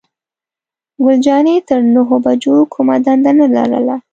ګل 1.03 1.17
جانې 1.25 1.55
تر 1.67 1.79
نهو 1.93 2.15
بجو 2.23 2.55
کومه 2.73 2.95
دنده 3.05 3.31
نه 3.39 3.47
لرله. 3.53 3.95